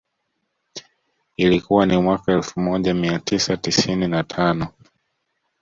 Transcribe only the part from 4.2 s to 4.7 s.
tano